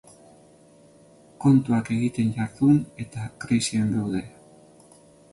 [1.43, 4.23] Kontuak egiten jardun eta krisian gaude